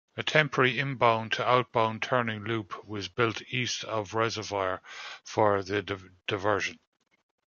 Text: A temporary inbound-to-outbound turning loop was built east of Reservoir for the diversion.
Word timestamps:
A 0.17 0.23
temporary 0.23 0.79
inbound-to-outbound 0.79 2.01
turning 2.01 2.43
loop 2.43 2.85
was 2.85 3.07
built 3.07 3.39
east 3.49 3.83
of 3.83 4.15
Reservoir 4.15 4.81
for 5.23 5.61
the 5.61 5.83
diversion. 6.25 6.79